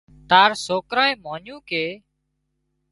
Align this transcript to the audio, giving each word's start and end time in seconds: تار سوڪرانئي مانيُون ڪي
تار 0.29 0.51
سوڪرانئي 0.65 1.13
مانيُون 1.23 1.59
ڪي 1.69 1.85